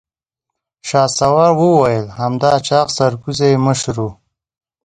[0.89, 4.07] شهسوار وويل: همدا چاغ سرکوزی يې مشر و.